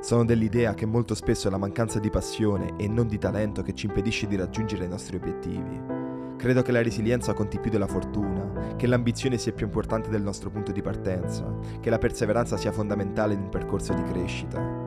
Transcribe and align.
Sono 0.00 0.24
dell'idea 0.24 0.72
che 0.72 0.86
molto 0.86 1.14
spesso 1.14 1.48
è 1.48 1.50
la 1.50 1.58
mancanza 1.58 1.98
di 1.98 2.08
passione 2.08 2.72
e 2.78 2.88
non 2.88 3.06
di 3.06 3.18
talento 3.18 3.60
che 3.60 3.74
ci 3.74 3.84
impedisce 3.84 4.26
di 4.26 4.34
raggiungere 4.34 4.86
i 4.86 4.88
nostri 4.88 5.16
obiettivi. 5.16 5.78
Credo 6.38 6.62
che 6.62 6.72
la 6.72 6.82
resilienza 6.82 7.34
conti 7.34 7.60
più 7.60 7.70
della 7.70 7.86
fortuna, 7.86 8.74
che 8.76 8.86
l'ambizione 8.86 9.36
sia 9.36 9.52
più 9.52 9.66
importante 9.66 10.08
del 10.08 10.22
nostro 10.22 10.48
punto 10.48 10.72
di 10.72 10.80
partenza, 10.80 11.54
che 11.80 11.90
la 11.90 11.98
perseveranza 11.98 12.56
sia 12.56 12.72
fondamentale 12.72 13.34
in 13.34 13.42
un 13.42 13.48
percorso 13.50 13.92
di 13.92 14.02
crescita. 14.04 14.79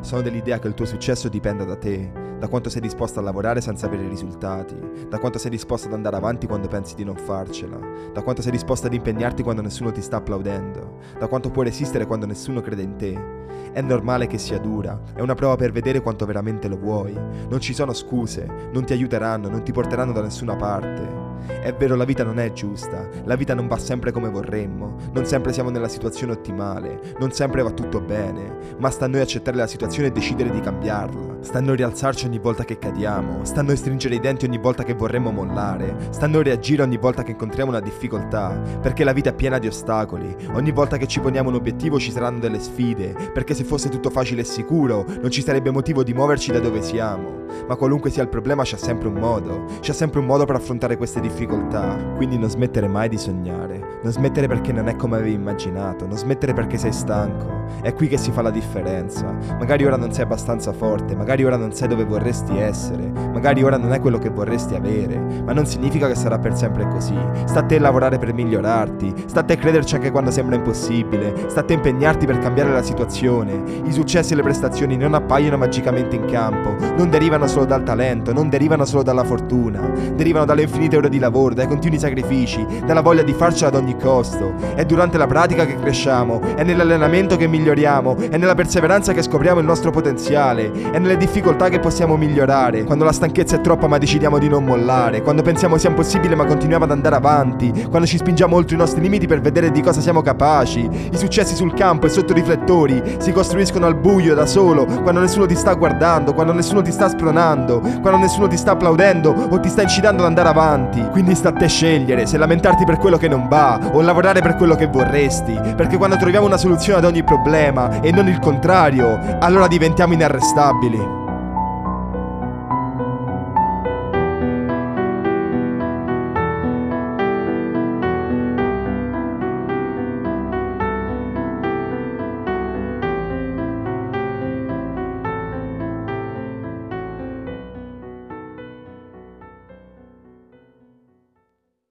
Sono 0.00 0.22
dell'idea 0.22 0.58
che 0.58 0.66
il 0.66 0.74
tuo 0.74 0.86
successo 0.86 1.28
dipenda 1.28 1.64
da 1.64 1.76
te, 1.76 2.10
da 2.38 2.48
quanto 2.48 2.70
sei 2.70 2.80
disposto 2.80 3.18
a 3.18 3.22
lavorare 3.22 3.60
senza 3.60 3.84
avere 3.84 4.08
risultati, 4.08 4.74
da 5.08 5.18
quanto 5.18 5.38
sei 5.38 5.50
disposto 5.50 5.88
ad 5.88 5.92
andare 5.92 6.16
avanti 6.16 6.46
quando 6.46 6.68
pensi 6.68 6.94
di 6.94 7.04
non 7.04 7.16
farcela, 7.16 7.78
da 8.10 8.22
quanto 8.22 8.40
sei 8.40 8.50
disposto 8.50 8.86
ad 8.86 8.94
impegnarti 8.94 9.42
quando 9.42 9.60
nessuno 9.60 9.92
ti 9.92 10.00
sta 10.00 10.16
applaudendo, 10.16 11.00
da 11.18 11.26
quanto 11.26 11.50
puoi 11.50 11.66
resistere 11.66 12.06
quando 12.06 12.24
nessuno 12.24 12.62
crede 12.62 12.82
in 12.82 12.96
te. 12.96 13.38
È 13.72 13.82
normale 13.82 14.26
che 14.26 14.38
sia 14.38 14.58
dura, 14.58 15.00
è 15.14 15.20
una 15.20 15.34
prova 15.34 15.56
per 15.56 15.70
vedere 15.70 16.00
quanto 16.00 16.24
veramente 16.24 16.66
lo 16.66 16.78
vuoi. 16.78 17.12
Non 17.12 17.60
ci 17.60 17.74
sono 17.74 17.92
scuse, 17.92 18.48
non 18.72 18.86
ti 18.86 18.94
aiuteranno, 18.94 19.48
non 19.50 19.62
ti 19.62 19.70
porteranno 19.70 20.12
da 20.12 20.22
nessuna 20.22 20.56
parte. 20.56 21.28
È 21.60 21.72
vero, 21.74 21.94
la 21.94 22.04
vita 22.04 22.24
non 22.24 22.38
è 22.38 22.52
giusta, 22.52 23.08
la 23.24 23.34
vita 23.34 23.54
non 23.54 23.66
va 23.66 23.76
sempre 23.76 24.12
come 24.12 24.28
vorremmo, 24.28 24.96
non 25.12 25.24
sempre 25.24 25.52
siamo 25.52 25.70
nella 25.70 25.88
situazione 25.88 26.32
ottimale, 26.32 27.14
non 27.18 27.32
sempre 27.32 27.62
va 27.62 27.70
tutto 27.70 28.00
bene, 28.00 28.76
ma 28.78 28.90
sta 28.90 29.06
a 29.06 29.08
noi 29.08 29.20
accettare 29.20 29.56
la 29.56 29.66
situazione 29.66 29.89
e 29.98 30.10
decidere 30.10 30.50
di 30.50 30.60
cambiarla. 30.60 31.38
Sta 31.40 31.58
a 31.58 31.74
rialzarci 31.74 32.26
ogni 32.26 32.38
volta 32.38 32.64
che 32.64 32.78
cadiamo, 32.78 33.44
sta 33.44 33.62
a 33.62 33.76
stringere 33.76 34.14
i 34.14 34.20
denti 34.20 34.44
ogni 34.44 34.58
volta 34.58 34.84
che 34.84 34.94
vorremmo 34.94 35.30
mollare, 35.30 35.96
sta 36.10 36.26
a 36.26 36.42
reagire 36.42 36.82
ogni 36.82 36.98
volta 36.98 37.22
che 37.22 37.30
incontriamo 37.30 37.70
una 37.70 37.80
difficoltà, 37.80 38.60
perché 38.80 39.04
la 39.04 39.12
vita 39.12 39.30
è 39.30 39.34
piena 39.34 39.58
di 39.58 39.66
ostacoli, 39.66 40.36
ogni 40.52 40.70
volta 40.70 40.98
che 40.98 41.06
ci 41.06 41.20
poniamo 41.20 41.48
un 41.48 41.54
obiettivo 41.54 41.98
ci 41.98 42.12
saranno 42.12 42.38
delle 42.38 42.60
sfide, 42.60 43.14
perché 43.32 43.54
se 43.54 43.64
fosse 43.64 43.88
tutto 43.88 44.10
facile 44.10 44.42
e 44.42 44.44
sicuro 44.44 45.06
non 45.20 45.30
ci 45.30 45.42
sarebbe 45.42 45.70
motivo 45.70 46.02
di 46.02 46.12
muoverci 46.12 46.52
da 46.52 46.60
dove 46.60 46.82
siamo. 46.82 47.38
Ma 47.66 47.74
qualunque 47.76 48.10
sia 48.10 48.22
il 48.22 48.28
problema 48.28 48.62
c'è 48.62 48.76
sempre 48.76 49.08
un 49.08 49.14
modo, 49.14 49.64
c'è 49.80 49.92
sempre 49.92 50.20
un 50.20 50.26
modo 50.26 50.44
per 50.44 50.56
affrontare 50.56 50.96
queste 50.96 51.20
difficoltà, 51.20 51.96
quindi 52.16 52.38
non 52.38 52.50
smettere 52.50 52.86
mai 52.86 53.08
di 53.08 53.18
sognare, 53.18 53.98
non 54.02 54.12
smettere 54.12 54.46
perché 54.46 54.72
non 54.72 54.88
è 54.88 54.94
come 54.94 55.16
avevi 55.16 55.32
immaginato, 55.32 56.06
non 56.06 56.16
smettere 56.16 56.52
perché 56.52 56.78
sei 56.78 56.92
stanco, 56.92 57.59
è 57.82 57.94
qui 57.94 58.08
che 58.08 58.18
si 58.18 58.30
fa 58.30 58.42
la 58.42 58.50
differenza, 58.50 59.34
magari 59.58 59.84
ora 59.84 59.96
non 59.96 60.12
sei 60.12 60.24
abbastanza 60.24 60.72
forte, 60.72 61.14
magari 61.14 61.44
ora 61.44 61.56
non 61.56 61.72
sai 61.72 61.88
dove 61.88 62.04
vorresti 62.04 62.58
essere, 62.58 63.10
magari 63.32 63.62
ora 63.62 63.76
non 63.76 63.92
è 63.92 64.00
quello 64.00 64.18
che 64.18 64.30
vorresti 64.30 64.74
avere, 64.74 65.18
ma 65.44 65.52
non 65.52 65.66
significa 65.66 66.06
che 66.06 66.14
sarà 66.14 66.38
per 66.38 66.56
sempre 66.56 66.88
così, 66.88 67.18
sta 67.44 67.60
a 67.60 67.64
te 67.64 67.78
lavorare 67.78 68.18
per 68.18 68.32
migliorarti, 68.32 69.24
sta 69.26 69.40
a 69.40 69.44
te 69.44 69.56
crederci 69.56 69.94
anche 69.94 70.10
quando 70.10 70.30
sembra 70.30 70.56
impossibile, 70.56 71.34
sta 71.48 71.60
a 71.60 71.64
te 71.64 71.74
impegnarti 71.74 72.26
per 72.26 72.38
cambiare 72.38 72.72
la 72.72 72.82
situazione, 72.82 73.62
i 73.84 73.92
successi 73.92 74.32
e 74.32 74.36
le 74.36 74.42
prestazioni 74.42 74.96
non 74.96 75.14
appaiono 75.14 75.56
magicamente 75.56 76.16
in 76.16 76.26
campo, 76.26 76.74
non 76.96 77.10
derivano 77.10 77.46
solo 77.46 77.64
dal 77.64 77.82
talento, 77.82 78.32
non 78.32 78.48
derivano 78.48 78.84
solo 78.84 79.02
dalla 79.02 79.24
fortuna, 79.24 79.80
derivano 80.14 80.44
dalle 80.44 80.62
infinite 80.62 80.96
ore 80.96 81.08
di 81.08 81.18
lavoro, 81.18 81.54
dai 81.54 81.66
continui 81.66 81.98
sacrifici, 81.98 82.66
dalla 82.84 83.00
voglia 83.00 83.22
di 83.22 83.32
farcela 83.32 83.68
ad 83.68 83.76
ogni 83.76 83.96
costo. 83.96 84.54
È 84.74 84.84
durante 84.84 85.18
la 85.18 85.26
pratica 85.26 85.66
che 85.66 85.76
cresciamo, 85.76 86.40
è 86.56 86.62
nell'allenamento 86.62 87.36
che 87.36 87.46
miglioriamo, 87.46 87.59
è 87.64 88.36
nella 88.36 88.54
perseveranza 88.54 89.12
che 89.12 89.22
scopriamo 89.22 89.60
il 89.60 89.66
nostro 89.66 89.90
potenziale, 89.90 90.70
è 90.90 90.98
nelle 90.98 91.16
difficoltà 91.16 91.68
che 91.68 91.78
possiamo 91.78 92.16
migliorare, 92.16 92.84
quando 92.84 93.04
la 93.04 93.12
stanchezza 93.12 93.56
è 93.56 93.60
troppa 93.60 93.86
ma 93.86 93.98
decidiamo 93.98 94.38
di 94.38 94.48
non 94.48 94.64
mollare, 94.64 95.22
quando 95.22 95.42
pensiamo 95.42 95.76
sia 95.78 95.90
impossibile 95.90 96.34
ma 96.34 96.44
continuiamo 96.44 96.84
ad 96.84 96.90
andare 96.90 97.16
avanti, 97.16 97.86
quando 97.88 98.06
ci 98.06 98.16
spingiamo 98.16 98.56
oltre 98.56 98.74
i 98.74 98.78
nostri 98.78 99.00
limiti 99.00 99.26
per 99.26 99.40
vedere 99.40 99.70
di 99.70 99.82
cosa 99.82 100.00
siamo 100.00 100.22
capaci. 100.22 100.88
I 101.12 101.16
successi 101.16 101.54
sul 101.54 101.74
campo 101.74 102.06
e 102.06 102.08
sotto 102.08 102.32
i 102.32 102.36
riflettori 102.36 103.02
si 103.18 103.32
costruiscono 103.32 103.86
al 103.86 103.96
buio 103.96 104.34
da 104.34 104.46
solo, 104.46 104.84
quando 104.84 105.20
nessuno 105.20 105.46
ti 105.46 105.54
sta 105.54 105.74
guardando, 105.74 106.32
quando 106.34 106.52
nessuno 106.52 106.82
ti 106.82 106.90
sta 106.90 107.08
spronando 107.08 107.80
quando 108.00 108.18
nessuno 108.18 108.48
ti 108.48 108.56
sta 108.56 108.72
applaudendo 108.72 109.34
o 109.50 109.60
ti 109.60 109.68
sta 109.68 109.82
incitando 109.82 110.22
ad 110.22 110.28
andare 110.28 110.48
avanti. 110.48 111.06
Quindi 111.10 111.34
sta 111.34 111.50
a 111.50 111.52
te 111.52 111.68
scegliere 111.68 112.26
se 112.26 112.38
lamentarti 112.38 112.84
per 112.84 112.98
quello 112.98 113.16
che 113.16 113.28
non 113.28 113.48
va 113.48 113.78
o 113.92 114.00
lavorare 114.00 114.40
per 114.40 114.56
quello 114.56 114.74
che 114.74 114.86
vorresti. 114.86 115.58
Perché 115.76 115.96
quando 115.96 116.16
troviamo 116.16 116.46
una 116.46 116.56
soluzione 116.56 116.98
ad 116.98 117.04
ogni 117.04 117.22
problema 117.50 118.00
e 118.00 118.12
non 118.12 118.28
il 118.28 118.38
contrario, 118.38 119.18
allora 119.40 119.66
diventiamo 119.66 120.12
inarrestabili. 120.12 121.19